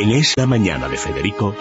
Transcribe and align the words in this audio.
En 0.00 0.12
esa 0.12 0.46
mañana 0.46 0.88
de 0.88 0.96
Federico, 0.96 1.56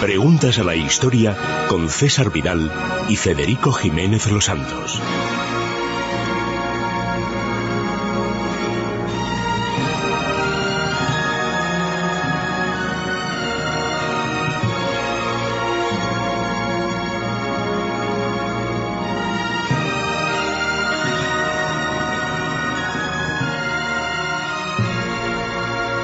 Preguntas 0.00 0.58
a 0.58 0.64
la 0.64 0.74
historia 0.74 1.36
con 1.68 1.88
César 1.88 2.32
Vidal 2.32 2.72
y 3.08 3.14
Federico 3.14 3.70
Jiménez 3.70 4.28
Los 4.32 4.46
Santos. 4.46 5.00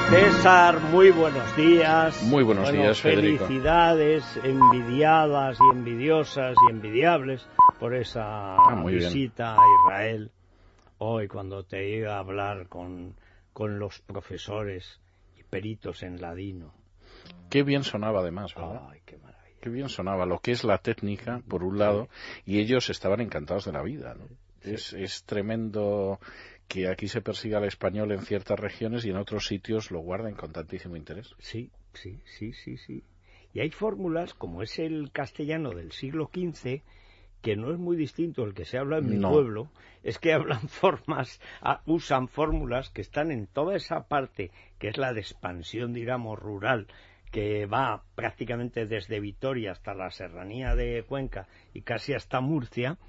César, 0.09 0.79
muy 0.79 1.11
buenos 1.11 1.55
días. 1.55 2.23
Muy 2.23 2.43
buenos 2.43 2.71
días, 2.71 2.99
Federico. 2.99 3.45
Felicidades 3.45 4.23
envidiadas 4.43 5.57
y 5.61 5.75
envidiosas 5.77 6.55
y 6.67 6.71
envidiables 6.71 7.47
por 7.79 7.93
esa 7.93 8.55
Ah, 8.55 8.83
bien. 8.83 8.97
visita 8.97 9.53
a 9.53 9.63
Israel. 9.85 10.31
Hoy 10.97 11.27
cuando 11.27 11.63
te 11.63 11.95
iba 11.95 12.15
a 12.15 12.19
hablar 12.19 12.67
con, 12.67 13.15
con 13.53 13.77
los 13.77 13.99
profesores 13.99 14.99
y 15.37 15.43
peritos 15.43 16.01
en 16.01 16.19
ladino. 16.19 16.73
Qué 17.51 17.61
bien 17.61 17.83
sonaba 17.83 18.21
además, 18.21 18.55
¿verdad? 18.55 18.89
Ay, 18.89 19.01
qué 19.05 19.17
maravilla. 19.17 19.57
Qué 19.61 19.69
bien 19.69 19.89
sonaba 19.89 20.25
lo 20.25 20.39
que 20.39 20.51
es 20.51 20.63
la 20.63 20.79
técnica, 20.79 21.41
por 21.47 21.63
un 21.63 21.77
lado, 21.77 22.07
y 22.45 22.59
ellos 22.59 22.89
estaban 22.89 23.21
encantados 23.21 23.65
de 23.65 23.73
la 23.73 23.83
vida. 23.83 24.15
¿no? 24.15 24.25
Es, 24.61 24.91
es 24.93 25.23
tremendo 25.25 26.19
que 26.69 26.87
aquí 26.87 27.07
se 27.07 27.21
persiga 27.21 27.57
al 27.57 27.65
español 27.65 28.11
en 28.11 28.21
ciertas 28.21 28.57
regiones 28.59 29.03
y 29.03 29.09
en 29.09 29.17
otros 29.17 29.47
sitios 29.47 29.89
lo 29.89 29.99
guarden 29.99 30.35
con 30.35 30.53
tantísimo 30.53 30.95
interés. 30.95 31.35
Sí, 31.39 31.71
sí, 31.93 32.19
sí, 32.25 32.53
sí, 32.53 32.77
sí. 32.77 33.03
Y 33.53 33.61
hay 33.61 33.71
fórmulas, 33.71 34.35
como 34.35 34.61
es 34.61 34.77
el 34.77 35.11
castellano 35.11 35.71
del 35.71 35.91
siglo 35.91 36.29
XV, 36.31 36.83
que 37.41 37.55
no 37.55 37.71
es 37.71 37.79
muy 37.79 37.97
distinto 37.97 38.43
al 38.43 38.53
que 38.53 38.65
se 38.65 38.77
habla 38.77 38.99
en 38.99 39.09
mi 39.09 39.17
No. 39.17 39.29
pueblo, 39.29 39.71
es 40.03 40.19
que 40.19 40.31
hablan 40.31 40.61
formas, 40.69 41.41
ah, 41.61 41.81
usan 41.87 42.27
fórmulas 42.27 42.91
que 42.91 43.01
están 43.01 43.31
en 43.31 43.47
toda 43.47 43.75
esa 43.75 44.07
parte, 44.07 44.51
que 44.77 44.89
es 44.89 44.97
la 44.97 45.11
de 45.13 45.21
expansión, 45.21 45.91
digamos, 45.93 46.37
rural, 46.37 46.85
que 47.31 47.65
va 47.65 48.03
prácticamente 48.13 48.85
desde 48.85 49.19
Vitoria 49.19 49.71
hasta 49.71 49.95
la 49.95 50.11
serranía 50.11 50.75
de 50.75 51.03
Cuenca 51.07 51.47
y 51.73 51.81
casi 51.81 52.13
hasta 52.13 52.41
Murcia, 52.41 52.99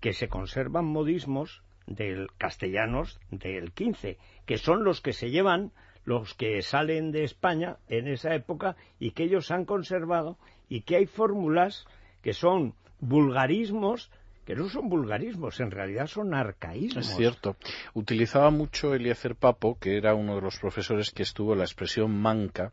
que 0.00 0.14
se 0.14 0.28
conservan 0.28 0.86
modismos 0.86 1.62
del 1.86 2.28
castellanos 2.38 3.20
del 3.30 3.72
15, 3.72 4.18
que 4.46 4.58
son 4.58 4.84
los 4.84 5.00
que 5.00 5.12
se 5.12 5.30
llevan 5.30 5.72
los 6.04 6.34
que 6.34 6.62
salen 6.62 7.12
de 7.12 7.24
España 7.24 7.76
en 7.88 8.08
esa 8.08 8.34
época 8.34 8.76
y 8.98 9.12
que 9.12 9.24
ellos 9.24 9.50
han 9.50 9.64
conservado 9.64 10.38
y 10.68 10.82
que 10.82 10.96
hay 10.96 11.06
fórmulas 11.06 11.86
que 12.22 12.32
son 12.32 12.74
vulgarismos 13.00 14.10
que 14.44 14.54
no 14.54 14.68
son 14.68 14.88
vulgarismos, 14.88 15.60
en 15.60 15.70
realidad 15.70 16.06
son 16.06 16.34
arcaísmos. 16.34 17.08
Es 17.08 17.16
cierto. 17.16 17.56
Utilizaba 17.94 18.50
mucho 18.50 18.94
Eliezer 18.94 19.36
Papo, 19.36 19.78
que 19.78 19.96
era 19.96 20.14
uno 20.14 20.34
de 20.36 20.42
los 20.42 20.58
profesores 20.58 21.10
que 21.10 21.22
estuvo 21.22 21.52
en 21.52 21.58
la 21.58 21.64
expresión 21.64 22.14
manca, 22.14 22.72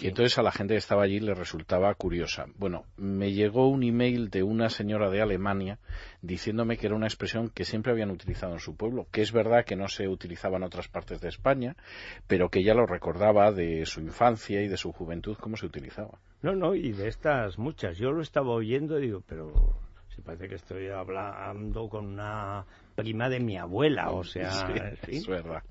y 0.00 0.08
entonces 0.08 0.38
a 0.38 0.42
la 0.42 0.50
gente 0.50 0.74
que 0.74 0.78
estaba 0.78 1.04
allí 1.04 1.20
le 1.20 1.34
resultaba 1.34 1.94
curiosa. 1.94 2.46
Bueno, 2.56 2.84
me 2.96 3.32
llegó 3.32 3.68
un 3.68 3.84
email 3.84 4.28
de 4.28 4.42
una 4.42 4.68
señora 4.68 5.08
de 5.08 5.22
Alemania 5.22 5.78
diciéndome 6.20 6.76
que 6.76 6.86
era 6.86 6.96
una 6.96 7.06
expresión 7.06 7.48
que 7.48 7.64
siempre 7.64 7.92
habían 7.92 8.10
utilizado 8.10 8.54
en 8.54 8.58
su 8.58 8.76
pueblo, 8.76 9.06
que 9.12 9.22
es 9.22 9.32
verdad 9.32 9.64
que 9.64 9.76
no 9.76 9.86
se 9.88 10.08
utilizaba 10.08 10.56
en 10.56 10.64
otras 10.64 10.88
partes 10.88 11.20
de 11.20 11.28
España, 11.28 11.76
pero 12.26 12.48
que 12.48 12.60
ella 12.60 12.74
lo 12.74 12.86
recordaba 12.86 13.52
de 13.52 13.86
su 13.86 14.00
infancia 14.00 14.62
y 14.62 14.68
de 14.68 14.76
su 14.76 14.90
juventud 14.90 15.36
cómo 15.38 15.56
se 15.56 15.66
utilizaba. 15.66 16.18
No, 16.42 16.56
no, 16.56 16.74
y 16.74 16.92
de 16.92 17.08
estas 17.08 17.58
muchas. 17.58 17.96
Yo 17.96 18.10
lo 18.10 18.20
estaba 18.20 18.50
oyendo 18.50 18.98
y 18.98 19.02
digo, 19.02 19.22
pero 19.26 19.52
si 20.14 20.22
parece 20.22 20.48
que 20.48 20.54
estoy 20.54 20.88
hablando 20.88 21.88
con 21.88 22.06
una 22.06 22.64
prima 22.94 23.28
de 23.28 23.40
mi 23.40 23.56
abuela, 23.56 24.10
o 24.10 24.24
sea, 24.24 24.50
Sí, 25.04 25.16
es 25.18 25.26
verdad. 25.26 25.62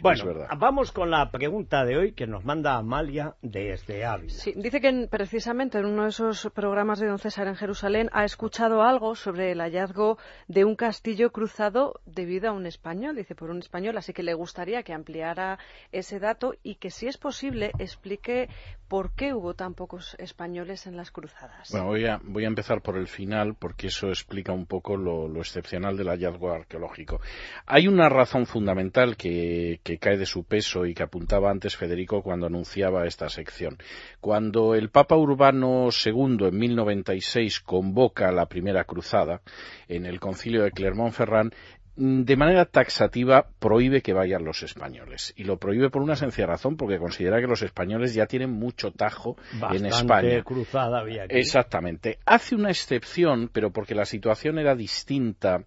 Bueno, 0.00 0.18
Es 0.18 0.24
verdad. 0.24 0.48
vamos 0.58 0.92
con 0.92 1.10
la 1.10 1.30
pregunta 1.30 1.84
de 1.84 1.96
hoy 1.96 2.12
que 2.12 2.26
nos 2.26 2.44
manda 2.44 2.76
Amalia 2.76 3.34
desde 3.42 4.04
Ávila. 4.04 4.32
Sí, 4.32 4.52
dice 4.56 4.80
que 4.80 4.88
en- 4.88 5.08
precisamente 5.08 5.78
en 5.78 5.86
uno 5.86 6.04
de 6.04 6.10
esos 6.10 6.50
programas 6.54 7.00
de 7.00 7.08
Don 7.08 7.18
César 7.18 7.46
en 7.48 7.56
Jerusalén 7.56 8.08
ha 8.12 8.24
escuchado 8.24 8.82
algo 8.82 9.14
sobre 9.14 9.52
el 9.52 9.60
hallazgo 9.60 10.18
de 10.48 10.64
un 10.64 10.76
castillo 10.76 11.30
cruzado 11.32 12.00
debido 12.06 12.48
a 12.50 12.52
un 12.52 12.66
español, 12.66 13.16
dice 13.16 13.34
por 13.34 13.50
un 13.50 13.58
español, 13.58 13.96
así 13.98 14.12
que 14.12 14.22
le 14.22 14.34
gustaría 14.34 14.82
que 14.82 14.92
ampliara 14.92 15.58
ese 15.90 16.18
dato 16.18 16.54
y 16.62 16.76
que 16.76 16.90
si 16.90 17.06
es 17.06 17.18
posible 17.18 17.72
explique 17.78 18.48
por 18.88 19.14
qué 19.14 19.32
hubo 19.34 19.54
tan 19.54 19.74
pocos 19.74 20.14
españoles 20.18 20.86
en 20.86 20.96
las 20.96 21.10
cruzadas. 21.10 21.70
Bueno, 21.70 21.86
voy 21.86 22.04
a, 22.06 22.20
voy 22.22 22.44
a 22.44 22.48
empezar 22.48 22.82
por 22.82 22.96
el 22.98 23.08
final 23.08 23.54
porque 23.54 23.86
eso 23.86 24.08
explica 24.08 24.52
un 24.52 24.66
poco 24.66 24.96
lo, 24.96 25.28
lo 25.28 25.40
excepcional 25.40 25.96
del 25.96 26.08
hallazgo 26.08 26.51
arqueológico. 26.54 27.20
Hay 27.66 27.88
una 27.88 28.08
razón 28.08 28.46
fundamental 28.46 29.16
que, 29.16 29.80
que 29.82 29.98
cae 29.98 30.16
de 30.16 30.26
su 30.26 30.44
peso 30.44 30.86
y 30.86 30.94
que 30.94 31.02
apuntaba 31.02 31.50
antes 31.50 31.76
Federico 31.76 32.22
cuando 32.22 32.46
anunciaba 32.46 33.06
esta 33.06 33.28
sección. 33.28 33.78
Cuando 34.20 34.74
el 34.74 34.90
Papa 34.90 35.16
Urbano 35.16 35.88
II 36.04 36.46
en 36.48 36.58
1096 36.58 37.60
convoca 37.60 38.30
la 38.32 38.46
primera 38.46 38.84
cruzada 38.84 39.40
en 39.88 40.06
el 40.06 40.20
concilio 40.20 40.62
de 40.62 40.72
Clermont-Ferrand, 40.72 41.52
de 41.94 42.36
manera 42.36 42.64
taxativa 42.64 43.46
prohíbe 43.58 44.00
que 44.00 44.14
vayan 44.14 44.44
los 44.44 44.62
españoles. 44.62 45.34
Y 45.36 45.44
lo 45.44 45.58
prohíbe 45.58 45.90
por 45.90 46.02
una 46.02 46.16
sencilla 46.16 46.46
razón, 46.46 46.76
porque 46.76 46.98
considera 46.98 47.40
que 47.40 47.46
los 47.46 47.62
españoles 47.62 48.14
ya 48.14 48.26
tienen 48.26 48.50
mucho 48.50 48.92
tajo 48.92 49.36
Bastante 49.52 49.76
en 49.76 49.86
España. 49.86 50.42
cruzada 50.42 51.00
había 51.00 51.24
aquí. 51.24 51.36
Exactamente. 51.36 52.18
Hace 52.24 52.54
una 52.54 52.70
excepción, 52.70 53.50
pero 53.52 53.70
porque 53.72 53.94
la 53.94 54.06
situación 54.06 54.58
era 54.58 54.74
distinta 54.74 55.64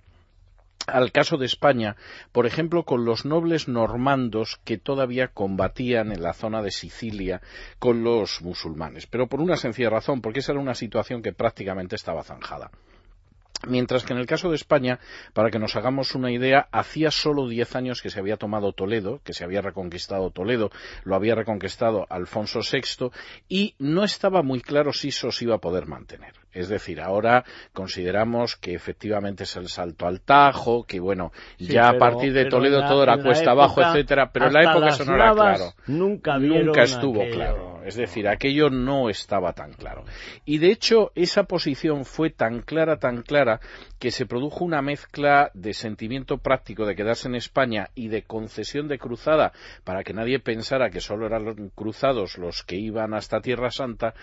al 0.88 1.12
caso 1.12 1.38
de 1.38 1.46
España, 1.46 1.96
por 2.32 2.46
ejemplo, 2.46 2.84
con 2.84 3.06
los 3.06 3.26
nobles 3.26 3.68
normandos 3.68 4.60
que 4.64 4.78
todavía 4.78 5.30
combatían 5.30 6.12
en 6.12 6.22
la 6.22 6.34
zona 6.34 6.62
de 6.62 6.72
Sicilia 6.72 7.42
con 7.80 8.04
los 8.04 8.42
musulmanes. 8.42 9.08
Pero 9.08 9.28
por 9.28 9.42
una 9.42 9.58
sencilla 9.58 9.90
razón, 9.90 10.22
porque 10.22 10.40
esa 10.40 10.52
era 10.52 10.62
una 10.62 10.76
situación 10.76 11.22
que 11.22 11.34
prácticamente 11.34 11.96
estaba 11.96 12.24
zanjada. 12.24 12.72
Mientras 13.68 14.04
que 14.04 14.14
en 14.14 14.20
el 14.20 14.26
caso 14.26 14.50
de 14.50 14.56
España, 14.56 15.00
para 15.34 15.50
que 15.50 15.60
nos 15.60 15.76
hagamos 15.76 16.16
una 16.16 16.32
idea, 16.32 16.68
hacía 16.72 17.12
solo 17.12 17.48
diez 17.48 17.76
años 17.76 18.02
que 18.02 18.10
se 18.10 18.20
había 18.20 18.38
tomado 18.38 18.74
Toledo, 18.74 19.22
que 19.24 19.34
se 19.34 19.44
había 19.44 19.62
reconquistado 19.62 20.30
Toledo, 20.32 20.72
lo 21.04 21.16
había 21.16 21.36
reconquistado 21.36 22.06
Alfonso 22.10 22.60
VI, 22.60 23.10
y 23.50 23.76
no 23.80 24.04
estaba 24.04 24.42
muy 24.44 24.62
claro 24.62 24.94
si 24.94 25.10
eso 25.10 25.32
se 25.32 25.46
iba 25.46 25.56
a 25.56 25.60
poder 25.60 25.86
mantener. 25.88 26.34
Es 26.52 26.70
decir, 26.70 27.02
ahora 27.02 27.44
consideramos 27.74 28.56
que 28.56 28.74
efectivamente 28.74 29.44
es 29.44 29.56
el 29.58 29.68
salto 29.68 30.08
al 30.08 30.22
Tajo, 30.22 30.86
que 30.86 31.00
bueno, 31.00 31.32
Sí, 31.58 31.68
ya 31.68 31.90
a 31.90 31.98
partir 31.98 32.32
de 32.34 32.46
Toledo 32.46 32.80
la- 32.80 32.88
todo 32.88 33.04
era 33.04 33.18
cuesta 33.22 33.52
abajo, 33.52 33.82
etcétera, 33.82 34.32
pero 34.32 34.48
en 34.48 34.54
la 34.54 34.64
época 34.72 34.88
eso 34.90 35.06
no 35.06 35.16
era 35.16 35.34
claro. 35.34 35.74
Nunca, 35.88 36.84
estuvo 36.84 37.22
aquello. 37.22 37.36
claro. 37.36 37.76
Es 37.86 37.96
decir, 37.96 38.28
aquello 38.28 38.70
no 38.72 39.10
estaba 39.10 39.54
tan 39.54 39.74
claro. 39.74 40.06
Y 40.44 40.58
de 40.58 40.72
hecho, 40.72 41.12
esa 41.14 41.44
posición 41.44 42.04
fue 42.06 42.32
tan 42.32 42.62
clara, 42.62 42.98
tan 42.98 43.22
clara, 43.22 43.55
que 44.00 44.12
se 44.12 44.26
produjo 44.26 44.64
una 44.64 44.82
mezcla 44.82 45.52
de 45.54 45.74
sentimiento 45.74 46.38
práctico 46.38 46.86
de 46.86 46.96
quedarse 46.96 47.28
en 47.28 47.36
España 47.36 47.90
y 47.96 48.08
de 48.08 48.24
concesión 48.24 48.88
de 48.88 49.00
cruzada 49.00 49.52
para 49.84 50.04
que 50.04 50.14
nadie 50.14 50.40
pensara 50.40 50.90
que 50.90 51.02
solo 51.02 51.26
eran 51.26 51.70
cruzados 51.76 52.38
los 52.38 52.64
que 52.64 52.76
iban 52.76 53.14
hasta 53.14 53.42
Tierra 53.42 53.72
Santa, 53.72 54.14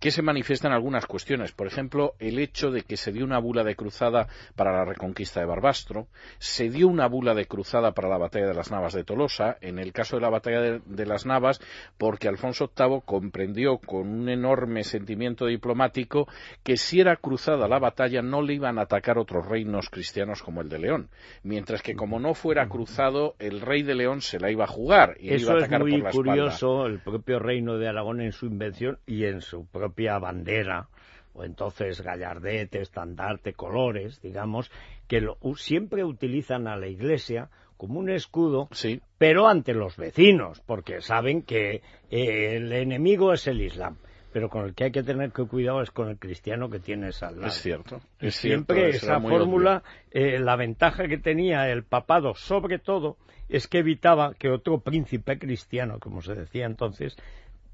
que 0.00 0.10
se 0.10 0.22
manifiesta 0.22 0.68
en 0.68 0.74
algunas 0.74 1.06
cuestiones. 1.06 1.52
Por 1.52 1.66
ejemplo, 1.66 2.14
el 2.18 2.38
hecho 2.38 2.70
de 2.70 2.82
que 2.82 2.96
se 2.96 3.12
dio 3.12 3.24
una 3.24 3.38
bula 3.38 3.64
de 3.64 3.76
cruzada 3.76 4.28
para 4.56 4.72
la 4.72 4.84
reconquista 4.84 5.40
de 5.40 5.46
Barbastro, 5.46 6.08
se 6.38 6.70
dio 6.70 6.88
una 6.88 7.06
bula 7.06 7.34
de 7.34 7.46
cruzada 7.46 7.92
para 7.92 8.08
la 8.08 8.18
batalla 8.18 8.46
de 8.46 8.54
las 8.54 8.70
Navas 8.70 8.92
de 8.94 9.04
Tolosa, 9.04 9.56
en 9.60 9.78
el 9.78 9.92
caso 9.92 10.16
de 10.16 10.22
la 10.22 10.30
batalla 10.30 10.60
de, 10.60 10.80
de 10.84 11.06
las 11.06 11.26
Navas, 11.26 11.60
porque 11.98 12.28
Alfonso 12.28 12.70
VIII 12.76 13.02
comprendió 13.04 13.78
con 13.78 14.08
un 14.08 14.28
enorme 14.28 14.84
sentimiento 14.84 15.46
diplomático 15.46 16.28
que 16.62 16.76
si 16.76 17.00
era 17.00 17.16
cruzada 17.16 17.68
la 17.68 17.78
batalla 17.78 18.22
no 18.22 18.42
le 18.42 18.54
iban 18.54 18.78
a 18.78 18.81
atacar 18.82 19.18
otros 19.18 19.46
reinos 19.46 19.88
cristianos 19.90 20.42
como 20.42 20.60
el 20.60 20.68
de 20.68 20.78
León, 20.78 21.08
mientras 21.42 21.82
que 21.82 21.94
como 21.94 22.20
no 22.20 22.34
fuera 22.34 22.68
cruzado, 22.68 23.34
el 23.38 23.60
rey 23.60 23.82
de 23.82 23.94
León 23.94 24.20
se 24.20 24.38
la 24.38 24.50
iba 24.50 24.64
a 24.64 24.68
jugar 24.68 25.16
y 25.18 25.30
le 25.30 25.36
iba 25.36 25.36
Eso 25.36 25.52
a 25.52 25.58
es 25.58 25.62
atacar 25.64 25.80
muy 25.80 25.90
por 25.92 26.02
la 26.02 26.10
espalda. 26.10 26.30
curioso, 26.32 26.86
el 26.86 26.98
propio 27.00 27.38
reino 27.38 27.78
de 27.78 27.88
Aragón 27.88 28.20
en 28.20 28.32
su 28.32 28.46
invención 28.46 28.98
y 29.06 29.24
en 29.24 29.40
su 29.40 29.66
propia 29.66 30.18
bandera, 30.18 30.88
o 31.34 31.44
entonces 31.44 32.00
gallardete, 32.02 32.80
estandarte, 32.82 33.54
colores, 33.54 34.20
digamos, 34.20 34.70
que 35.08 35.20
lo- 35.20 35.38
siempre 35.56 36.04
utilizan 36.04 36.68
a 36.68 36.76
la 36.76 36.88
iglesia 36.88 37.48
como 37.78 37.98
un 37.98 38.10
escudo, 38.10 38.68
Sí, 38.70 39.00
pero 39.18 39.48
ante 39.48 39.74
los 39.74 39.96
vecinos, 39.96 40.60
porque 40.66 41.00
saben 41.00 41.42
que 41.42 41.82
eh, 42.10 42.56
el 42.56 42.72
enemigo 42.72 43.32
es 43.32 43.46
el 43.46 43.60
Islam. 43.62 43.96
Pero 44.32 44.48
con 44.48 44.64
el 44.64 44.74
que 44.74 44.84
hay 44.84 44.92
que 44.92 45.02
tener 45.02 45.30
que 45.32 45.44
cuidado 45.44 45.82
es 45.82 45.90
con 45.90 46.08
el 46.08 46.18
cristiano 46.18 46.70
que 46.70 46.78
tienes 46.78 47.22
al 47.22 47.36
lado. 47.36 47.48
Es 47.48 47.54
cierto. 47.54 48.00
Es 48.18 48.36
siempre 48.36 48.90
esa 48.90 49.20
fórmula, 49.20 49.82
eh, 50.10 50.38
la 50.38 50.56
ventaja 50.56 51.06
que 51.06 51.18
tenía 51.18 51.68
el 51.68 51.84
papado, 51.84 52.34
sobre 52.34 52.78
todo, 52.78 53.16
es 53.48 53.68
que 53.68 53.78
evitaba 53.78 54.34
que 54.34 54.48
otro 54.48 54.80
príncipe 54.80 55.38
cristiano, 55.38 55.98
como 56.00 56.22
se 56.22 56.34
decía 56.34 56.64
entonces, 56.64 57.16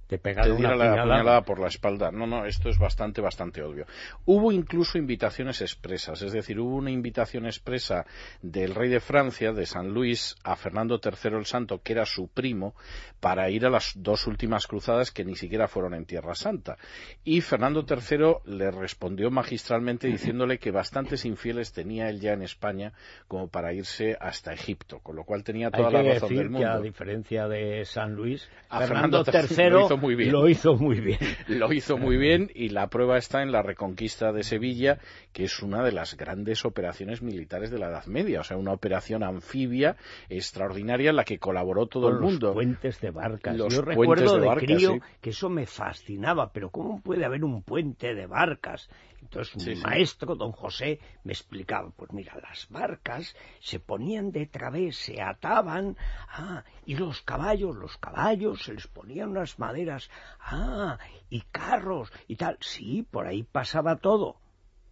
te 0.08 0.18
pegaron 0.18 0.60
la 0.62 0.70
puñalada. 0.70 1.42
por 1.42 1.60
la 1.60 1.68
espalda. 1.68 2.10
No, 2.10 2.26
no, 2.26 2.46
esto 2.46 2.70
es 2.70 2.78
bastante, 2.78 3.20
bastante 3.20 3.62
obvio. 3.62 3.86
Hubo 4.24 4.50
incluso 4.50 4.96
invitaciones 4.96 5.60
expresas, 5.60 6.22
es 6.22 6.32
decir, 6.32 6.58
hubo 6.58 6.76
una 6.76 6.90
invitación 6.90 7.44
expresa 7.44 8.06
del 8.40 8.74
rey 8.74 8.88
de 8.88 9.00
Francia, 9.00 9.52
de 9.52 9.66
San 9.66 9.88
Luis, 9.88 10.34
a 10.44 10.56
Fernando 10.56 10.98
III 11.02 11.36
el 11.36 11.44
Santo, 11.44 11.82
que 11.82 11.92
era 11.92 12.06
su 12.06 12.28
primo, 12.28 12.74
para 13.20 13.50
ir 13.50 13.66
a 13.66 13.70
las 13.70 13.92
dos 13.96 14.26
últimas 14.26 14.66
cruzadas 14.66 15.10
que 15.10 15.24
ni 15.24 15.36
siquiera 15.36 15.68
fueron 15.68 15.92
en 15.92 16.06
Tierra 16.06 16.34
Santa. 16.34 16.78
Y 17.22 17.42
Fernando 17.42 17.84
III 17.86 18.56
le 18.56 18.70
respondió 18.70 19.30
magistralmente 19.30 20.08
diciéndole 20.08 20.58
que 20.58 20.70
bastantes 20.70 21.26
infieles 21.26 21.72
tenía 21.72 22.08
él 22.08 22.20
ya 22.20 22.32
en 22.32 22.42
España 22.42 22.94
como 23.26 23.48
para 23.48 23.74
irse 23.74 24.16
hasta 24.18 24.54
Egipto, 24.54 25.00
con 25.00 25.16
lo 25.16 25.24
cual 25.24 25.44
tenía 25.44 25.70
toda 25.70 25.90
la 25.90 26.02
razón 26.02 26.34
del 26.34 26.48
mundo. 26.48 26.66
Que 26.66 26.72
a 26.72 26.80
diferencia 26.80 27.46
de 27.46 27.84
San 27.84 28.14
Luis, 28.14 28.48
Fernando, 28.70 29.22
III 29.22 29.97
muy 29.98 30.14
bien. 30.14 30.32
Lo 30.32 30.48
hizo 30.48 30.74
muy 30.76 31.00
bien. 31.00 31.18
Lo 31.48 31.72
hizo 31.72 31.98
muy 31.98 32.16
bien 32.16 32.50
y 32.54 32.70
la 32.70 32.88
prueba 32.88 33.18
está 33.18 33.42
en 33.42 33.52
la 33.52 33.62
reconquista 33.62 34.32
de 34.32 34.42
Sevilla, 34.42 34.98
que 35.32 35.44
es 35.44 35.62
una 35.62 35.82
de 35.82 35.92
las 35.92 36.16
grandes 36.16 36.64
operaciones 36.64 37.22
militares 37.22 37.70
de 37.70 37.78
la 37.78 37.88
Edad 37.88 38.06
Media, 38.06 38.40
o 38.40 38.44
sea, 38.44 38.56
una 38.56 38.72
operación 38.72 39.22
anfibia 39.22 39.96
extraordinaria 40.28 41.10
en 41.10 41.16
la 41.16 41.24
que 41.24 41.38
colaboró 41.38 41.86
todo 41.86 42.08
el 42.08 42.20
mundo. 42.20 42.48
Los 42.48 42.54
puentes 42.54 43.00
de 43.00 43.10
barcas. 43.10 43.56
Yo 43.56 43.82
recuerdo 43.82 44.38
de, 44.38 44.48
crío 44.56 44.98
que 45.20 45.30
eso 45.30 45.48
me 45.48 45.66
fascinaba, 45.66 46.52
pero 46.52 46.70
¿cómo 46.70 47.00
puede 47.00 47.24
haber 47.24 47.44
un 47.44 47.62
puente 47.62 48.14
de 48.14 48.26
barcas? 48.26 48.88
Entonces 49.20 49.66
mi 49.66 49.74
maestro, 49.76 50.34
don 50.36 50.52
José, 50.52 51.00
me 51.24 51.32
explicaba, 51.32 51.90
pues 51.90 52.12
mira, 52.12 52.36
las 52.40 52.68
barcas 52.68 53.34
se 53.60 53.80
ponían 53.80 54.30
de 54.30 54.46
través, 54.46 54.96
se 54.96 55.20
ataban, 55.20 55.96
ah, 56.28 56.64
y 56.86 56.96
los 56.96 57.22
caballos, 57.22 57.76
los 57.76 57.96
caballos 57.98 58.62
se 58.62 58.74
les 58.74 58.86
ponían 58.86 59.30
unas 59.30 59.58
maderas, 59.58 60.10
ah, 60.40 60.98
y 61.30 61.40
carros 61.42 62.12
y 62.26 62.36
tal. 62.36 62.56
Sí, 62.60 63.06
por 63.10 63.26
ahí 63.26 63.42
pasaba 63.42 63.96
todo, 63.96 64.36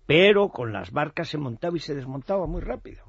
pero 0.07 0.49
con 0.49 0.73
las 0.73 0.91
barcas 0.91 1.29
se 1.29 1.39
montaba 1.39 1.77
y 1.77 1.81
se 1.81 1.95
desmontaba 1.95 2.47
muy 2.47 2.61
rápido. 2.61 3.05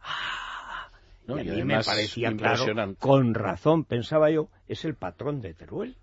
Ah, 0.00 0.90
y 1.28 1.48
a 1.48 1.54
mí 1.54 1.64
me 1.64 1.82
parecía 1.82 2.34
claro, 2.36 2.66
con 2.98 3.34
razón 3.34 3.84
pensaba 3.84 4.30
yo, 4.30 4.48
es 4.68 4.84
el 4.84 4.96
patrón 4.96 5.40
de 5.40 5.54
Teruel 5.54 5.96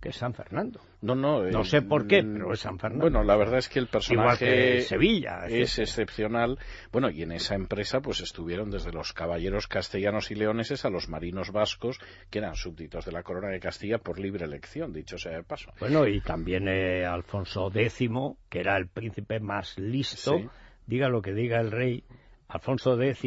que 0.00 0.10
es 0.10 0.16
San 0.16 0.34
Fernando. 0.34 0.80
No, 1.00 1.14
no. 1.14 1.42
No 1.42 1.64
sé 1.64 1.82
por 1.82 2.06
qué, 2.06 2.22
pero 2.22 2.52
es 2.52 2.60
San 2.60 2.78
Fernando. 2.78 3.04
Bueno, 3.04 3.24
la 3.24 3.36
verdad 3.36 3.58
es 3.58 3.68
que 3.68 3.78
el 3.78 3.88
personaje 3.88 4.82
Sevilla 4.82 5.46
es 5.48 5.78
excepcional. 5.78 6.58
Bueno, 6.92 7.10
y 7.10 7.22
en 7.22 7.32
esa 7.32 7.54
empresa 7.54 8.00
pues 8.00 8.20
estuvieron 8.20 8.70
desde 8.70 8.92
los 8.92 9.12
caballeros 9.12 9.66
castellanos 9.66 10.30
y 10.30 10.36
leoneses 10.36 10.84
a 10.84 10.90
los 10.90 11.08
marinos 11.08 11.50
vascos, 11.50 11.98
que 12.30 12.38
eran 12.38 12.54
súbditos 12.54 13.04
de 13.04 13.12
la 13.12 13.22
corona 13.22 13.48
de 13.48 13.60
Castilla 13.60 13.98
por 13.98 14.18
libre 14.18 14.44
elección, 14.44 14.92
dicho 14.92 15.18
sea 15.18 15.32
de 15.32 15.42
paso. 15.42 15.72
Bueno, 15.80 16.06
y 16.06 16.20
también 16.20 16.68
eh, 16.68 17.04
Alfonso 17.04 17.70
X, 17.74 18.10
que 18.48 18.60
era 18.60 18.76
el 18.76 18.88
príncipe 18.88 19.40
más 19.40 19.78
listo, 19.78 20.40
diga 20.86 21.08
lo 21.08 21.22
que 21.22 21.32
diga 21.32 21.60
el 21.60 21.70
rey, 21.70 22.04
Alfonso 22.48 23.00
X 23.00 23.22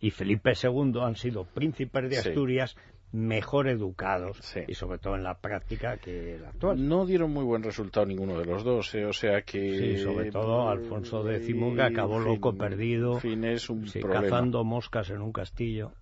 y 0.00 0.10
Felipe 0.10 0.52
II 0.62 1.00
han 1.02 1.16
sido 1.16 1.44
príncipes 1.44 2.10
de 2.10 2.18
Asturias 2.18 2.76
mejor 3.12 3.68
educados 3.68 4.40
y 4.66 4.74
sobre 4.74 4.98
todo 4.98 5.16
en 5.16 5.24
la 5.24 5.38
práctica 5.38 5.96
que 5.96 6.36
el 6.36 6.44
actual. 6.44 6.88
No 6.88 7.06
dieron 7.06 7.32
muy 7.32 7.44
buen 7.44 7.62
resultado 7.62 8.06
ninguno 8.06 8.38
de 8.38 8.44
los 8.44 8.62
dos, 8.62 8.94
¿eh? 8.94 9.04
o 9.04 9.12
sea 9.12 9.42
que... 9.42 9.96
Sí, 9.96 10.02
sobre 10.02 10.30
todo 10.30 10.68
Alfonso 10.68 11.28
X 11.28 11.56
que 11.74 11.82
acabó 11.82 12.20
loco, 12.20 12.54
perdido, 12.54 13.18
fin, 13.18 13.44
es 13.44 13.68
un 13.68 13.86
cazando 13.86 14.64
moscas 14.64 15.10
en 15.10 15.22
un 15.22 15.32
castillo. 15.32 15.92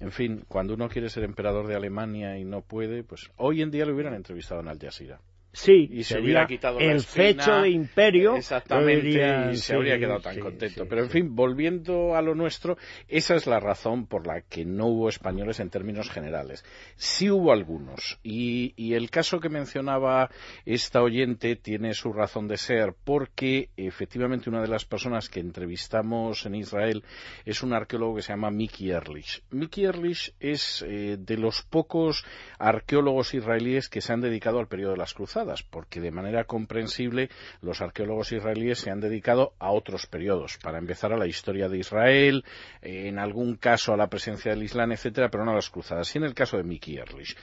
En 0.00 0.10
fin, 0.10 0.44
cuando 0.48 0.74
uno 0.74 0.88
quiere 0.88 1.08
ser 1.08 1.24
emperador 1.24 1.66
de 1.66 1.74
Alemania 1.74 2.38
y 2.38 2.44
no 2.44 2.62
puede, 2.62 3.02
pues 3.02 3.30
hoy 3.36 3.62
en 3.62 3.70
día 3.70 3.84
lo 3.84 3.94
hubieran 3.94 4.14
entrevistado 4.14 4.60
en 4.60 4.68
Al 4.68 4.78
Jazeera. 4.78 5.20
Sí, 5.54 5.86
y 5.92 6.04
se 6.04 6.18
hubiera 6.18 6.46
quitado 6.46 6.78
el 6.78 7.02
fecho 7.02 7.60
de 7.60 7.68
imperio. 7.68 8.36
Exactamente, 8.36 9.52
y 9.52 9.56
se 9.56 9.74
habría 9.74 9.98
quedado 9.98 10.20
tan 10.20 10.40
contento. 10.40 10.86
Pero 10.88 11.02
en 11.02 11.10
fin, 11.10 11.36
volviendo 11.36 12.16
a 12.16 12.22
lo 12.22 12.34
nuestro, 12.34 12.78
esa 13.06 13.34
es 13.34 13.46
la 13.46 13.60
razón 13.60 14.06
por 14.06 14.26
la 14.26 14.40
que 14.40 14.64
no 14.64 14.86
hubo 14.86 15.10
españoles 15.10 15.60
en 15.60 15.68
términos 15.68 16.10
generales. 16.10 16.64
Sí 16.96 17.30
hubo 17.30 17.52
algunos, 17.52 18.18
y, 18.22 18.72
y 18.76 18.94
el 18.94 19.10
caso 19.10 19.40
que 19.40 19.50
mencionaba 19.50 20.30
esta 20.64 21.02
oyente 21.02 21.56
tiene 21.56 21.92
su 21.92 22.14
razón 22.14 22.48
de 22.48 22.56
ser, 22.56 22.94
porque 23.04 23.68
efectivamente 23.76 24.48
una 24.48 24.62
de 24.62 24.68
las 24.68 24.86
personas 24.86 25.28
que 25.28 25.40
entrevistamos 25.40 26.46
en 26.46 26.54
Israel 26.54 27.04
es 27.44 27.62
un 27.62 27.74
arqueólogo 27.74 28.16
que 28.16 28.22
se 28.22 28.32
llama 28.32 28.50
Mickey 28.50 28.90
Ehrlich. 28.90 29.42
Mickey 29.50 29.84
Ehrlich 29.84 30.32
es 30.40 30.82
eh, 30.88 31.18
de 31.18 31.36
los 31.36 31.60
pocos 31.62 32.24
arqueólogos 32.58 33.34
israelíes 33.34 33.90
que 33.90 34.00
se 34.00 34.14
han 34.14 34.22
dedicado 34.22 34.58
al 34.58 34.66
periodo 34.66 34.92
de 34.92 34.98
las 34.98 35.12
cruzadas 35.12 35.41
porque 35.68 36.00
de 36.00 36.10
manera 36.10 36.44
comprensible 36.44 37.28
los 37.60 37.80
arqueólogos 37.80 38.32
israelíes 38.32 38.78
se 38.78 38.90
han 38.90 39.00
dedicado 39.00 39.54
a 39.58 39.70
otros 39.72 40.06
periodos, 40.06 40.58
para 40.58 40.78
empezar 40.78 41.12
a 41.12 41.16
la 41.16 41.26
historia 41.26 41.68
de 41.68 41.78
Israel, 41.78 42.44
en 42.80 43.18
algún 43.18 43.56
caso 43.56 43.92
a 43.92 43.96
la 43.96 44.08
presencia 44.08 44.52
del 44.52 44.62
Islam, 44.62 44.92
etcétera, 44.92 45.30
pero 45.30 45.44
no 45.44 45.52
a 45.52 45.56
las 45.56 45.70
cruzadas. 45.70 46.14
Y 46.14 46.18
en 46.18 46.24
el 46.24 46.34
caso 46.34 46.56
de 46.56 46.64
Mickey 46.64 46.96
Ehrlich. 46.96 47.36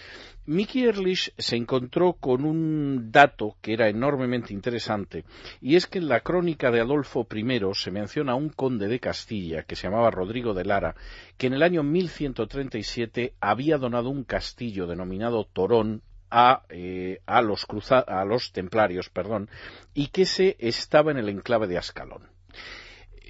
Mickey 0.46 0.86
Ehrlich 0.86 1.34
se 1.38 1.56
encontró 1.56 2.14
con 2.14 2.46
un 2.46 3.12
dato 3.12 3.58
que 3.62 3.74
era 3.74 3.90
enormemente 3.90 4.54
interesante, 4.54 5.26
y 5.62 5.76
es 5.76 5.88
que 5.88 6.00
en 6.00 6.08
la 6.08 6.22
crónica 6.22 6.72
de 6.72 6.82
Adolfo 6.82 7.28
I 7.32 7.60
se 7.74 7.92
menciona 7.92 8.34
a 8.34 8.36
un 8.36 8.50
conde 8.50 8.88
de 8.88 9.00
Castilla 9.00 9.64
que 9.64 9.76
se 9.76 9.88
llamaba 9.88 10.12
Rodrigo 10.12 10.54
de 10.54 10.66
Lara, 10.66 10.96
que 11.38 11.48
en 11.48 11.54
el 11.54 11.64
año 11.64 11.84
1137 11.84 13.34
había 13.40 13.78
donado 13.78 14.10
un 14.10 14.24
castillo 14.24 14.88
denominado 14.88 15.46
Torón 15.46 16.02
a, 16.30 16.64
eh, 16.70 17.22
a, 17.26 17.42
los 17.42 17.66
a 18.08 18.26
los 18.26 18.52
templarios, 18.52 19.10
perdón, 19.10 19.50
y 19.94 20.08
que 20.08 20.26
se 20.26 20.56
estaba 20.60 21.12
en 21.12 21.18
el 21.18 21.30
enclave 21.30 21.68
de 21.68 21.78
Ascalón. 21.78 22.30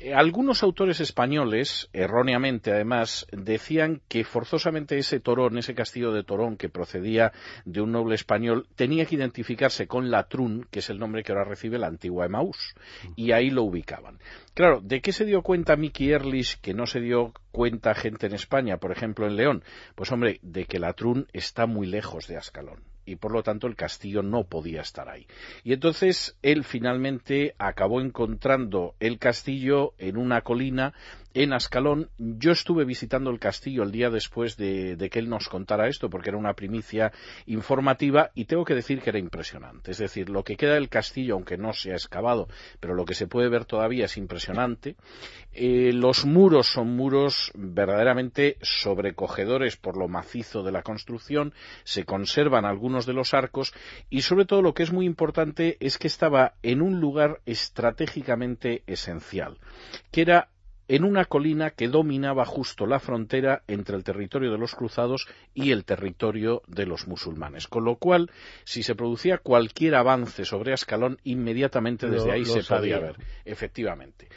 Eh, 0.01 0.13
algunos 0.13 0.63
autores 0.63 1.01
españoles, 1.01 1.89
erróneamente 1.91 2.71
además, 2.71 3.27
decían 3.33 4.01
que 4.07 4.23
forzosamente 4.23 4.97
ese 4.97 5.19
Torón, 5.19 5.57
ese 5.57 5.75
castillo 5.75 6.13
de 6.13 6.23
Torón 6.23 6.55
que 6.55 6.69
procedía 6.69 7.33
de 7.65 7.81
un 7.81 7.91
noble 7.91 8.15
español, 8.15 8.67
tenía 8.75 9.05
que 9.05 9.15
identificarse 9.15 9.87
con 9.87 10.09
Latrún, 10.09 10.65
que 10.71 10.79
es 10.79 10.89
el 10.89 10.99
nombre 10.99 11.21
que 11.21 11.33
ahora 11.33 11.43
recibe 11.43 11.77
la 11.77 11.87
antigua 11.87 12.25
Emaús, 12.25 12.75
y 13.17 13.33
ahí 13.33 13.49
lo 13.49 13.63
ubicaban. 13.63 14.19
Claro, 14.53 14.79
¿de 14.81 15.01
qué 15.01 15.11
se 15.11 15.25
dio 15.25 15.41
cuenta 15.41 15.75
Mickey 15.75 16.11
Erlich 16.11 16.61
que 16.61 16.73
no 16.73 16.85
se 16.85 17.01
dio 17.01 17.33
cuenta 17.51 17.93
gente 17.93 18.27
en 18.27 18.33
España, 18.35 18.77
por 18.77 18.93
ejemplo 18.93 19.27
en 19.27 19.35
León? 19.35 19.63
Pues 19.95 20.13
hombre, 20.13 20.39
de 20.43 20.63
que 20.63 20.79
Latrún 20.79 21.27
está 21.33 21.65
muy 21.65 21.87
lejos 21.87 22.25
de 22.27 22.37
Ascalón 22.37 22.88
y 23.09 23.15
por 23.15 23.31
lo 23.31 23.43
tanto 23.43 23.67
el 23.67 23.75
castillo 23.75 24.21
no 24.21 24.43
podía 24.43 24.81
estar 24.81 25.09
ahí. 25.09 25.25
Y 25.63 25.73
entonces 25.73 26.37
él 26.41 26.63
finalmente 26.63 27.55
acabó 27.57 28.01
encontrando 28.01 28.95
el 28.99 29.17
castillo 29.17 29.93
en 29.97 30.17
una 30.17 30.41
colina 30.41 30.93
en 31.33 31.53
Ascalón. 31.53 32.09
Yo 32.17 32.51
estuve 32.51 32.85
visitando 32.85 33.29
el 33.29 33.39
castillo 33.39 33.83
el 33.83 33.91
día 33.91 34.09
después 34.09 34.57
de, 34.57 35.09
que 35.11 35.19
él 35.19 35.29
nos 35.29 35.49
contara 35.49 35.87
esto, 35.87 36.09
porque 36.09 36.29
era 36.29 36.37
una 36.37 36.53
primicia 36.53 37.11
informativa, 37.45 38.31
y 38.35 38.45
tengo 38.45 38.65
que 38.65 38.75
decir 38.75 39.01
que 39.01 39.09
era 39.09 39.19
impresionante. 39.19 39.91
Es 39.91 39.97
decir, 39.97 40.29
lo 40.29 40.43
que 40.43 40.57
queda 40.57 40.73
del 40.73 40.89
castillo, 40.89 41.35
aunque 41.35 41.57
no 41.57 41.73
se 41.73 41.91
ha 41.91 41.95
excavado, 41.95 42.47
pero 42.79 42.93
lo 42.93 43.05
que 43.05 43.15
se 43.15 43.27
puede 43.27 43.49
ver 43.49 43.65
todavía 43.65 44.05
es 44.05 44.17
impresionante. 44.17 44.95
Eh, 45.53 45.91
los 45.93 46.25
muros 46.25 46.67
son 46.67 46.95
muros 46.95 47.51
verdaderamente 47.55 48.57
sobrecogedores 48.61 49.77
por 49.77 49.97
lo 49.97 50.07
macizo 50.07 50.63
de 50.63 50.71
la 50.71 50.83
construcción, 50.83 51.53
se 51.83 52.05
conservan 52.05 52.65
algunos 52.65 53.05
de 53.05 53.13
los 53.13 53.33
arcos, 53.33 53.73
y 54.09 54.21
sobre 54.21 54.45
todo 54.45 54.61
lo 54.61 54.73
que 54.73 54.83
es 54.83 54.91
muy 54.91 55.05
importante 55.05 55.77
es 55.79 55.97
que 55.97 56.07
estaba 56.07 56.53
en 56.63 56.81
un 56.81 56.99
lugar 56.99 57.41
estratégicamente 57.45 58.83
esencial, 58.87 59.57
que 60.11 60.21
era 60.21 60.49
en 60.89 61.03
una 61.03 61.25
colina 61.25 61.69
que 61.69 61.87
dominaba 61.87 62.45
justo 62.45 62.87
la 62.87 62.99
frontera 62.99 63.61
entre 63.67 63.95
el 63.95 64.03
territorio 64.03 64.51
de 64.51 64.57
los 64.57 64.73
cruzados 64.73 65.27
y 65.53 65.71
el 65.71 65.85
territorio 65.85 66.63
de 66.67 66.87
los 66.87 67.07
musulmanes. 67.07 67.67
Con 67.67 67.85
lo 67.85 67.97
cual, 67.97 68.31
si 68.63 68.81
se 68.81 68.95
producía 68.95 69.37
cualquier 69.37 69.93
avance 69.93 70.45
sobre 70.45 70.73
Ascalón, 70.73 71.19
inmediatamente 71.23 72.09
desde 72.09 72.31
ahí 72.31 72.43
se 72.43 72.63
podía 72.63 72.99
ver. 72.99 73.17
Efectivamente. 73.45 74.29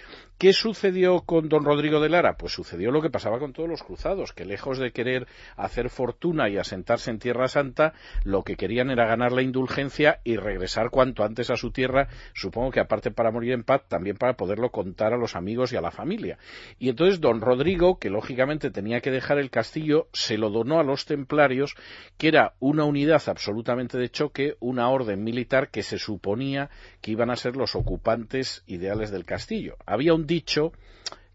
¿Qué 0.42 0.52
sucedió 0.52 1.20
con 1.20 1.48
don 1.48 1.64
Rodrigo 1.64 2.00
de 2.00 2.08
Lara? 2.08 2.36
Pues 2.36 2.52
sucedió 2.52 2.90
lo 2.90 3.00
que 3.00 3.10
pasaba 3.10 3.38
con 3.38 3.52
todos 3.52 3.68
los 3.68 3.84
cruzados, 3.84 4.32
que 4.32 4.44
lejos 4.44 4.76
de 4.78 4.90
querer 4.90 5.28
hacer 5.56 5.88
fortuna 5.88 6.48
y 6.48 6.58
asentarse 6.58 7.12
en 7.12 7.20
Tierra 7.20 7.46
Santa, 7.46 7.92
lo 8.24 8.42
que 8.42 8.56
querían 8.56 8.90
era 8.90 9.06
ganar 9.06 9.30
la 9.30 9.42
indulgencia 9.42 10.18
y 10.24 10.34
regresar 10.34 10.90
cuanto 10.90 11.22
antes 11.22 11.50
a 11.50 11.56
su 11.56 11.70
tierra, 11.70 12.08
supongo 12.34 12.72
que 12.72 12.80
aparte 12.80 13.12
para 13.12 13.30
morir 13.30 13.52
en 13.52 13.62
paz, 13.62 13.82
también 13.86 14.16
para 14.16 14.36
poderlo 14.36 14.72
contar 14.72 15.12
a 15.12 15.16
los 15.16 15.36
amigos 15.36 15.72
y 15.72 15.76
a 15.76 15.80
la 15.80 15.92
familia. 15.92 16.38
Y 16.80 16.88
entonces 16.88 17.20
don 17.20 17.40
Rodrigo, 17.40 18.00
que 18.00 18.10
lógicamente 18.10 18.72
tenía 18.72 19.00
que 19.00 19.12
dejar 19.12 19.38
el 19.38 19.48
castillo, 19.48 20.08
se 20.12 20.38
lo 20.38 20.50
donó 20.50 20.80
a 20.80 20.82
los 20.82 21.06
templarios, 21.06 21.76
que 22.18 22.26
era 22.26 22.54
una 22.58 22.82
unidad 22.82 23.22
absolutamente 23.28 23.96
de 23.96 24.10
choque, 24.10 24.56
una 24.58 24.90
orden 24.90 25.22
militar 25.22 25.70
que 25.70 25.84
se 25.84 25.98
suponía 25.98 26.68
que 27.00 27.12
iban 27.12 27.30
a 27.30 27.36
ser 27.36 27.54
los 27.54 27.76
ocupantes 27.76 28.64
ideales 28.66 29.12
del 29.12 29.24
castillo. 29.24 29.76
Había 29.86 30.14
un 30.14 30.31
dicho 30.32 30.72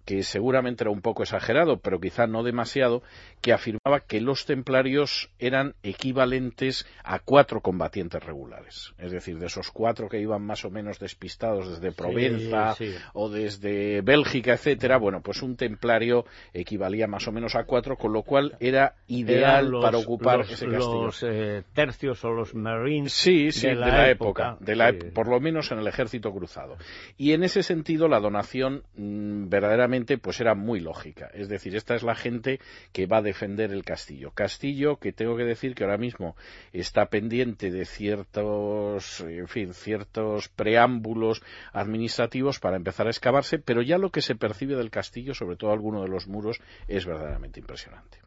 que 0.08 0.24
seguramente 0.24 0.86
era 0.86 0.90
un 0.90 1.02
poco 1.02 1.24
exagerado, 1.24 1.82
pero 1.82 2.00
quizá 2.00 2.28
no 2.28 2.42
demasiado, 2.42 3.04
que 3.42 3.52
afirmaba 3.52 4.00
que 4.00 4.22
los 4.22 4.46
templarios 4.46 5.30
eran 5.38 5.76
equivalentes 5.84 6.88
a 7.04 7.20
cuatro 7.20 7.60
combatientes 7.60 8.24
regulares. 8.24 8.94
Es 9.00 9.12
decir, 9.12 9.38
de 9.38 9.48
esos 9.48 9.70
cuatro 9.70 10.08
que 10.08 10.22
iban 10.22 10.44
más 10.44 10.64
o 10.64 10.70
menos 10.70 10.98
despistados 11.00 11.68
desde 11.68 11.92
Provenza 11.92 12.78
o 13.12 13.28
desde 13.28 14.00
Bélgica, 14.02 14.54
etcétera, 14.54 14.96
bueno, 14.98 15.20
pues 15.20 15.42
un 15.42 15.58
templario 15.58 16.24
equivalía 16.54 17.08
más 17.08 17.28
o 17.28 17.34
menos 17.34 17.56
a 17.56 17.66
cuatro, 17.66 17.98
con 17.98 18.14
lo 18.14 18.24
cual 18.24 18.56
era 18.62 18.96
ideal 19.08 19.74
para 19.82 19.98
ocupar 19.98 20.40
ese 20.40 20.68
castillo. 20.68 21.04
Los 21.08 21.22
eh, 21.24 21.64
tercios 21.74 22.24
o 22.24 22.32
los 22.32 22.56
marines 22.56 23.12
sí, 23.12 23.52
sí, 23.52 23.68
de 23.68 23.76
la, 23.76 24.10
época, 24.10 24.56
de 24.62 24.78
la, 24.78 24.96
por 25.14 25.28
lo 25.28 25.42
menos 25.42 25.70
en 25.74 25.80
el 25.80 25.88
ejército 25.88 26.32
cruzado. 26.32 26.78
Y 27.18 27.34
en 27.34 27.44
ese 27.44 27.62
sentido 27.62 28.08
la 28.08 28.22
donación 28.22 28.84
mm, 28.96 29.50
verdaderamente 29.50 29.97
pues 30.06 30.40
era 30.40 30.56
muy 30.56 30.80
lógica. 30.80 31.30
Es 31.34 31.50
decir, 31.50 31.76
esta 31.76 31.96
es 31.96 32.04
la 32.04 32.16
gente 32.16 32.60
que 32.92 33.08
va 33.08 33.18
a 33.18 33.22
defender 33.22 33.72
el 33.72 33.84
castillo. 33.84 34.32
Castillo 34.32 34.98
que 34.98 35.14
tengo 35.14 35.36
que 35.36 35.44
decir 35.44 35.76
que 35.76 35.84
ahora 35.84 35.98
mismo 35.98 36.36
está 36.74 37.08
pendiente 37.08 37.72
de 37.72 37.86
ciertos, 37.86 39.22
en 39.22 39.48
fin, 39.48 39.74
ciertos 39.74 40.50
preámbulos 40.50 41.42
administrativos 41.74 42.60
para 42.60 42.78
empezar 42.78 43.08
a 43.08 43.12
excavarse, 43.12 43.60
pero 43.60 43.82
ya 43.82 43.98
lo 43.98 44.12
que 44.12 44.22
se 44.22 44.36
percibe 44.36 44.76
del 44.76 44.92
castillo, 44.92 45.34
sobre 45.34 45.56
todo 45.56 45.72
alguno 45.72 46.02
de 46.02 46.10
los 46.10 46.28
muros, 46.28 46.60
es 46.88 47.06
verdaderamente 47.06 47.60
impresionante. 47.60 48.20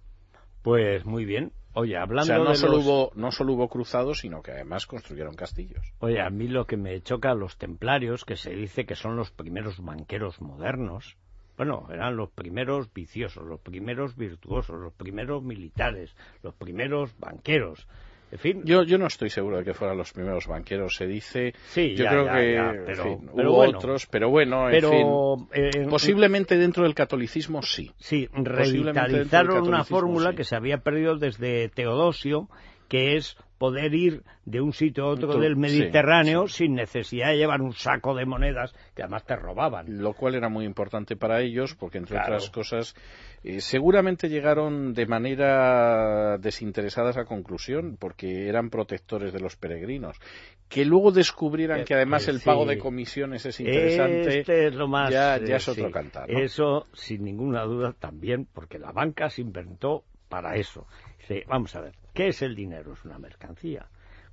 Pues 0.62 1.06
muy 1.06 1.24
bien. 1.24 1.52
Oye, 1.72 1.96
hablando 1.96 2.32
o 2.32 2.36
sea, 2.36 2.38
no 2.38 2.50
de 2.50 2.56
solo 2.56 2.76
los... 2.76 2.86
hubo 2.86 3.12
no 3.14 3.30
solo 3.30 3.52
hubo 3.54 3.68
cruzados, 3.68 4.18
sino 4.18 4.42
que 4.42 4.50
además 4.50 4.86
construyeron 4.86 5.34
castillos. 5.34 5.92
Oye, 6.00 6.20
a 6.20 6.28
mí 6.28 6.48
lo 6.48 6.66
que 6.66 6.76
me 6.76 7.00
choca 7.00 7.32
los 7.34 7.56
templarios, 7.56 8.24
que 8.24 8.36
se 8.36 8.50
dice 8.50 8.86
que 8.86 8.96
son 8.96 9.16
los 9.16 9.30
primeros 9.30 9.80
banqueros 9.80 10.40
modernos, 10.40 11.16
bueno, 11.60 11.86
eran 11.92 12.16
los 12.16 12.30
primeros 12.30 12.90
viciosos, 12.90 13.44
los 13.44 13.60
primeros 13.60 14.16
virtuosos, 14.16 14.80
los 14.80 14.94
primeros 14.94 15.42
militares, 15.42 16.16
los 16.42 16.54
primeros 16.54 17.10
banqueros. 17.18 17.86
En 18.32 18.38
fin. 18.38 18.62
Yo, 18.64 18.82
yo 18.82 18.96
no 18.96 19.06
estoy 19.06 19.28
seguro 19.28 19.58
de 19.58 19.64
que 19.64 19.74
fueran 19.74 19.98
los 19.98 20.10
primeros 20.10 20.46
banqueros. 20.46 20.94
Se 20.96 21.06
dice. 21.06 21.52
Sí, 21.68 21.94
yo 21.96 22.04
ya, 22.04 22.10
creo 22.10 22.24
ya, 22.24 22.32
que 22.34 22.52
ya, 22.54 22.70
en 22.70 22.84
pero- 22.86 23.02
fin, 23.04 23.30
pero 23.36 23.50
hubo 23.50 23.56
bueno. 23.58 23.76
otros, 23.78 24.06
pero 24.06 24.30
bueno, 24.30 24.70
en 24.70 24.70
Pero, 24.70 24.90
fin. 25.36 25.48
eh, 25.52 25.86
Posiblemente 25.90 26.56
dentro 26.56 26.84
del 26.84 26.94
catolicismo 26.94 27.60
sí. 27.60 27.90
Sí, 27.98 28.26
revitalizaron 28.32 29.68
una 29.68 29.84
fórmula 29.84 30.30
sí. 30.30 30.36
que 30.36 30.44
se 30.44 30.56
había 30.56 30.78
perdido 30.78 31.16
desde 31.18 31.68
Teodosio, 31.68 32.48
que 32.88 33.16
es 33.16 33.36
poder 33.60 33.94
ir 33.94 34.22
de 34.46 34.62
un 34.62 34.72
sitio 34.72 35.04
a 35.04 35.08
otro 35.08 35.36
del 35.38 35.54
Mediterráneo 35.54 36.48
sí. 36.48 36.64
sin 36.64 36.74
necesidad 36.76 37.28
de 37.28 37.36
llevar 37.36 37.60
un 37.60 37.74
saco 37.74 38.14
de 38.14 38.24
monedas 38.24 38.74
que 38.94 39.02
además 39.02 39.26
te 39.26 39.36
robaban. 39.36 40.00
Lo 40.02 40.14
cual 40.14 40.34
era 40.34 40.48
muy 40.48 40.64
importante 40.64 41.14
para 41.14 41.42
ellos, 41.42 41.74
porque 41.74 41.98
entre 41.98 42.16
Claro. 42.16 42.36
otras 42.36 42.48
cosas, 42.48 42.94
eh, 43.44 43.60
seguramente 43.60 44.30
llegaron 44.30 44.94
de 44.94 45.04
manera 45.04 46.38
desinteresada 46.38 47.08
a 47.08 47.10
esa 47.10 47.24
conclusión, 47.26 47.98
porque 48.00 48.48
eran 48.48 48.70
protectores 48.70 49.30
de 49.34 49.40
los 49.40 49.56
peregrinos. 49.56 50.16
Que 50.70 50.86
luego 50.86 51.12
descubrieran 51.12 51.80
Eh, 51.80 51.84
que 51.84 51.94
además 51.94 52.28
eh, 52.28 52.30
el 52.30 52.40
pago 52.40 52.62
sí. 52.62 52.70
de 52.70 52.78
comisiones 52.78 53.44
es 53.44 53.60
interesante. 53.60 54.38
Este 54.40 54.68
es 54.68 54.74
lo 54.74 54.88
más. 54.88 55.10
ya- 55.10 55.38
ya 55.44 55.56
es 55.56 55.68
otro 55.68 55.90
cantar, 55.90 56.30
¿no? 56.30 56.38
Eso, 56.38 56.86
sin 56.94 57.24
ninguna 57.24 57.64
duda, 57.64 57.92
también, 57.98 58.46
porque 58.54 58.78
la 58.78 58.90
banca 58.92 59.28
se 59.28 59.42
inventó 59.42 60.04
para 60.30 60.56
eso. 60.56 60.86
Vamos 61.46 61.76
a 61.76 61.82
ver, 61.82 61.94
¿qué 62.14 62.28
es 62.28 62.40
el 62.40 62.54
dinero? 62.54 62.94
Es 62.94 63.04
una 63.04 63.18
mercancía. 63.18 63.86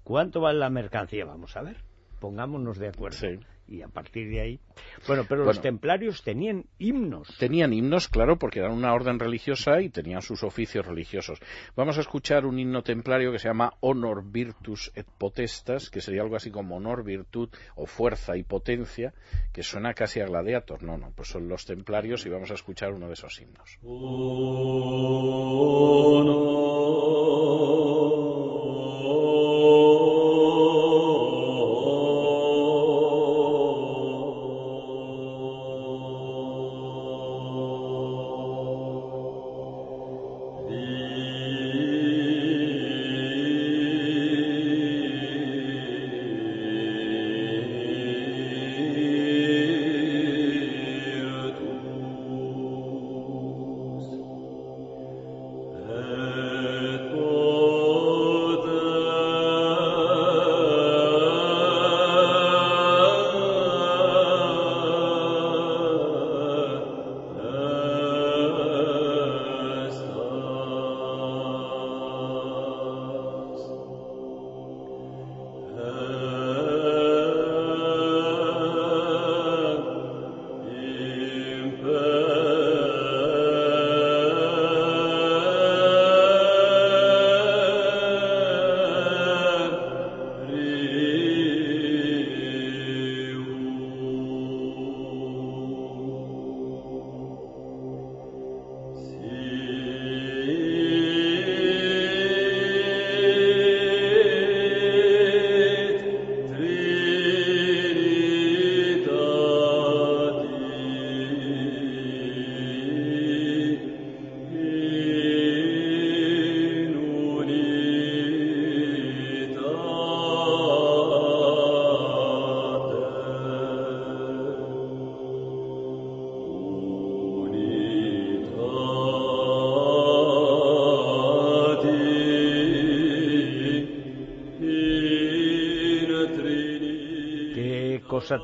¿Cuánto 0.04 0.40
vale 0.40 0.60
la 0.60 0.70
mercancía? 0.70 1.26
Vamos 1.26 1.58
a 1.58 1.62
ver, 1.64 1.84
pongámonos 2.22 2.78
de 2.78 2.88
acuerdo. 2.88 3.18
Sí. 3.18 3.40
Y 3.68 3.82
a 3.82 3.88
partir 3.88 4.30
de 4.30 4.40
ahí. 4.40 4.60
Bueno, 5.08 5.26
pero 5.28 5.44
los 5.44 5.62
templarios 5.62 6.24
tenían 6.24 6.66
himnos. 6.80 7.36
Tenían 7.38 7.74
himnos, 7.74 8.08
claro, 8.08 8.38
porque 8.38 8.60
eran 8.60 8.72
una 8.72 8.94
orden 8.94 9.20
religiosa 9.20 9.82
y 9.82 9.90
tenían 9.90 10.22
sus 10.22 10.44
oficios 10.44 10.86
religiosos. 10.86 11.40
Vamos 11.76 11.98
a 11.98 12.02
escuchar 12.02 12.46
un 12.46 12.60
himno 12.60 12.84
templario 12.84 13.32
que 13.32 13.40
se 13.40 13.50
llama 13.50 13.74
Honor 13.82 14.24
Virtus 14.24 14.92
et 14.96 15.08
Potestas, 15.18 15.90
que 15.90 16.02
sería 16.02 16.22
algo 16.22 16.36
así 16.36 16.52
como 16.52 16.78
honor, 16.78 17.04
virtud 17.04 17.50
o 17.76 17.86
fuerza 17.86 18.38
y 18.38 18.44
potencia, 18.44 19.14
que 19.52 19.64
suena 19.64 19.94
casi 19.94 20.22
a 20.22 20.26
gladiator. 20.26 20.84
No, 20.84 20.98
no, 20.98 21.12
pues 21.16 21.30
son 21.30 21.50
los 21.50 21.66
templarios 21.66 22.26
y 22.26 22.30
vamos 22.30 22.52
a 22.52 22.54
escuchar 22.54 22.94
uno 22.94 23.08
de 23.08 23.14
esos 23.14 23.42
himnos. 23.42 23.78
¿Qué 23.82 23.88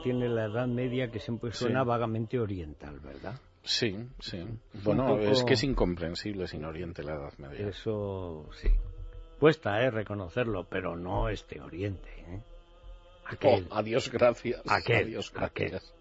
tiene 0.02 0.28
la 0.30 0.46
Edad 0.46 0.68
Media 0.68 1.10
que 1.12 1.20
siempre 1.20 1.52
suena 1.54 1.82
Sí. 1.82 1.88
vagamente 1.88 2.40
oriental, 2.40 3.00
verdad? 3.00 3.36
Sí, 3.64 3.96
sí. 4.20 4.38
un 4.42 4.60
Bueno, 4.84 5.08
poco- 5.08 5.20
es 5.22 5.44
que 5.44 5.54
es 5.54 5.64
incomprensible 5.64 6.48
sin 6.48 6.66
Oriente 6.66 7.02
la 7.04 7.14
Edad 7.14 7.34
Media. 7.38 7.68
Eso 7.68 8.46
sí. 8.54 8.70
Cuesta, 9.40 9.82
¿eh? 9.82 9.90
Reconocerlo, 9.92 10.66
pero 10.66 10.96
no 10.98 11.30
este 11.30 11.62
Oriente, 11.62 12.10
¿eh? 12.28 12.42
Oh, 12.42 13.30
Aquel. 13.30 13.68
adiós, 13.72 14.12
gracias. 14.12 14.62
aquel. 14.68 15.06
Adiós, 15.08 15.32
aquel. 15.38 15.70
gracias. 15.72 15.94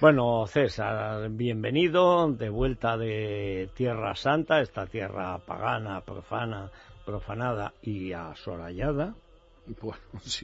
Bueno, 0.00 0.46
César, 0.46 1.28
bienvenido 1.30 2.30
de 2.32 2.48
vuelta 2.50 2.96
de 2.96 3.68
Tierra 3.74 4.14
Santa, 4.14 4.60
esta 4.60 4.86
tierra 4.86 5.38
pagana, 5.38 6.00
profana, 6.02 6.70
profanada 7.04 7.72
y 7.82 8.12
asolallada. 8.12 9.14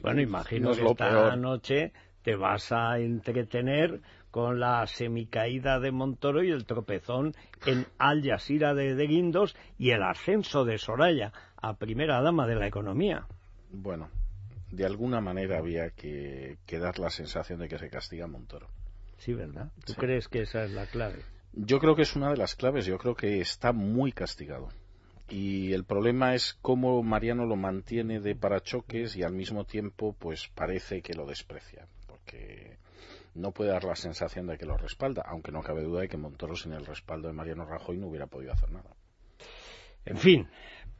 Bueno, 0.01 0.21
imagino 0.21 0.71
que 0.73 0.85
esta 0.85 1.35
noche 1.35 1.91
te 2.29 2.35
vas 2.35 2.71
a 2.71 2.99
entretener 2.99 4.01
con 4.29 4.59
la 4.59 4.85
semicaída 4.85 5.79
de 5.79 5.91
Montoro 5.91 6.43
y 6.43 6.51
el 6.51 6.65
tropezón 6.65 7.33
en 7.65 7.87
Al 7.97 8.21
Jazeera 8.23 8.75
de, 8.75 8.93
de 8.93 9.07
Guindos 9.07 9.55
y 9.79 9.89
el 9.89 10.03
ascenso 10.03 10.63
de 10.63 10.77
Soraya 10.77 11.33
a 11.59 11.77
primera 11.77 12.21
dama 12.21 12.45
de 12.45 12.53
la 12.53 12.67
economía. 12.67 13.25
Bueno, 13.71 14.11
de 14.69 14.85
alguna 14.85 15.21
manera 15.21 15.57
había 15.57 15.89
que, 15.89 16.59
dar 16.69 16.99
la 16.99 17.09
sensación 17.09 17.61
de 17.61 17.67
que 17.67 17.79
se 17.79 17.89
castiga 17.89 18.25
a 18.25 18.27
Montoro. 18.27 18.67
Sí, 19.17 19.33
¿verdad? 19.33 19.71
¿Tú 19.83 19.95
crees 19.95 20.27
que 20.27 20.43
esa 20.43 20.65
es 20.65 20.71
la 20.71 20.85
clave? 20.85 21.23
Yo 21.53 21.79
creo 21.79 21.95
que 21.95 22.03
es 22.03 22.15
una 22.15 22.29
de 22.29 22.37
las 22.37 22.53
claves. 22.53 22.85
Yo 22.85 22.99
creo 22.99 23.15
que 23.15 23.41
está 23.41 23.73
muy 23.73 24.11
castigado. 24.11 24.69
Y 25.29 25.73
el 25.73 25.83
problema 25.83 26.35
es 26.35 26.59
cómo 26.61 27.01
Mariano 27.01 27.47
lo 27.47 27.55
mantiene 27.55 28.19
de 28.19 28.35
parachoques 28.35 29.15
y 29.15 29.23
al 29.23 29.33
mismo 29.33 29.65
tiempo, 29.65 30.15
pues 30.19 30.47
parece 30.53 31.01
que 31.01 31.15
lo 31.15 31.25
desprecia. 31.25 31.87
Porque 32.29 32.77
no 33.33 33.51
puede 33.51 33.71
dar 33.71 33.83
la 33.83 33.95
sensación 33.95 34.45
de 34.47 34.57
que 34.57 34.65
lo 34.65 34.77
respalda, 34.77 35.23
aunque 35.25 35.51
no 35.51 35.63
cabe 35.63 35.83
duda 35.83 36.01
de 36.01 36.09
que 36.09 36.17
Montoro 36.17 36.55
sin 36.55 36.73
el 36.73 36.85
respaldo 36.85 37.27
de 37.27 37.33
Mariano 37.33 37.65
Rajoy 37.65 37.97
no 37.97 38.07
hubiera 38.07 38.27
podido 38.27 38.53
hacer 38.53 38.71
nada. 38.71 38.91
En 40.05 40.17
fin, 40.17 40.47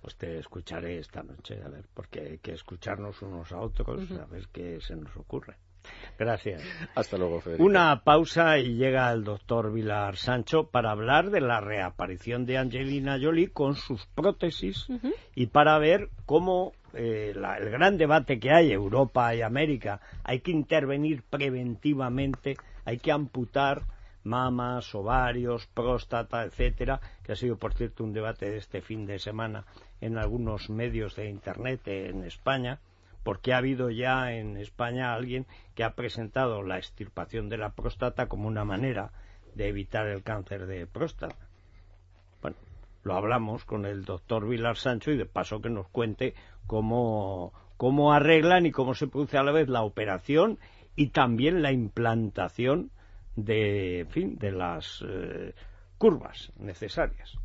pues 0.01 0.15
te 0.15 0.39
escucharé 0.39 0.97
esta 0.97 1.21
noche, 1.21 1.61
a 1.63 1.69
ver, 1.69 1.85
porque 1.93 2.21
hay 2.21 2.37
que 2.39 2.53
escucharnos 2.53 3.21
unos 3.21 3.51
a 3.51 3.59
otros, 3.59 4.11
a 4.11 4.25
ver 4.25 4.47
qué 4.51 4.79
se 4.81 4.95
nos 4.95 5.15
ocurre. 5.17 5.57
Gracias. 6.17 6.63
Hasta 6.95 7.17
luego, 7.17 7.39
Federico. 7.41 7.63
Una 7.63 8.03
pausa 8.03 8.57
y 8.57 8.75
llega 8.75 9.11
el 9.11 9.23
doctor 9.23 9.71
Vilar 9.71 10.17
Sancho 10.17 10.69
para 10.69 10.91
hablar 10.91 11.29
de 11.29 11.41
la 11.41 11.61
reaparición 11.61 12.45
de 12.45 12.57
Angelina 12.57 13.17
Jolie 13.21 13.51
con 13.51 13.75
sus 13.75 14.05
prótesis 14.07 14.87
y 15.35 15.47
para 15.47 15.77
ver 15.79 16.09
cómo 16.25 16.73
eh, 16.93 17.33
el 17.35 17.69
gran 17.69 17.97
debate 17.97 18.39
que 18.39 18.51
hay, 18.51 18.71
Europa 18.71 19.33
y 19.35 19.41
América, 19.41 20.01
hay 20.23 20.39
que 20.39 20.51
intervenir 20.51 21.23
preventivamente, 21.23 22.57
hay 22.85 22.97
que 22.97 23.11
amputar 23.11 23.83
mamas, 24.23 24.93
ovarios, 24.93 25.67
próstata, 25.67 26.43
etcétera, 26.43 26.99
que 27.23 27.33
ha 27.33 27.35
sido, 27.35 27.57
por 27.57 27.73
cierto, 27.73 28.03
un 28.03 28.13
debate 28.13 28.49
de 28.49 28.57
este 28.57 28.81
fin 28.81 29.05
de 29.05 29.19
semana 29.19 29.65
en 30.01 30.17
algunos 30.17 30.69
medios 30.69 31.15
de 31.15 31.29
Internet 31.29 31.87
en 31.87 32.23
España, 32.23 32.79
porque 33.23 33.53
ha 33.53 33.57
habido 33.57 33.89
ya 33.89 34.33
en 34.33 34.57
España 34.57 35.13
alguien 35.13 35.45
que 35.75 35.83
ha 35.83 35.95
presentado 35.95 36.63
la 36.63 36.77
extirpación 36.77 37.49
de 37.49 37.57
la 37.57 37.71
próstata 37.71 38.27
como 38.27 38.47
una 38.47 38.65
manera 38.65 39.11
de 39.55 39.67
evitar 39.67 40.07
el 40.07 40.23
cáncer 40.23 40.67
de 40.67 40.87
próstata. 40.87 41.35
Bueno, 42.41 42.57
lo 43.03 43.15
hablamos 43.15 43.65
con 43.65 43.85
el 43.85 44.05
doctor 44.05 44.47
Vilar 44.47 44.77
Sancho 44.77 45.11
y 45.11 45.17
de 45.17 45.25
paso 45.25 45.61
que 45.61 45.69
nos 45.69 45.87
cuente 45.89 46.33
cómo, 46.69 47.51
cómo 47.77 48.13
arreglan 48.13 48.67
y 48.67 48.71
cómo 48.71 48.93
se 48.93 49.07
produce 49.07 49.39
a 49.39 49.43
la 49.43 49.51
vez 49.51 49.67
la 49.69 49.81
operación 49.81 50.59
y 50.95 51.07
también 51.07 51.63
la 51.63 51.71
implantación 51.71 52.91
de, 53.35 54.05
fin, 54.11 54.37
de 54.37 54.51
las 54.51 55.03
eh, 55.03 55.55
curvas 55.97 56.53
necesarias. 56.59 57.39